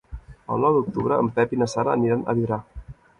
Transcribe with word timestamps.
El 0.53 0.61
nou 0.63 0.77
d'octubre 0.77 1.19
en 1.23 1.29
Pep 1.35 1.53
i 1.57 1.59
na 1.63 1.67
Sara 1.75 1.93
aniran 1.99 2.25
a 2.25 2.35
Vidrà. 2.41 2.59